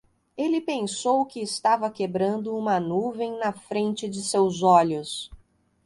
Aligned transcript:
Ele 0.35 0.59
pensou 0.59 1.27
que 1.27 1.39
estava 1.39 1.91
quebrando 1.91 2.57
uma 2.57 2.79
nuvem 2.79 3.37
na 3.37 3.53
frente 3.53 4.09
de 4.09 4.23
seus 4.23 4.63
olhos. 4.63 5.29